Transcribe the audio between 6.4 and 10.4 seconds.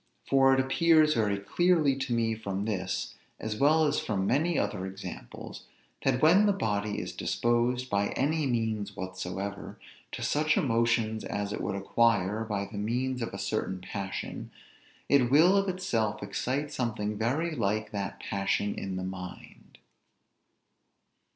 the body is disposed, by any means whatsoever, to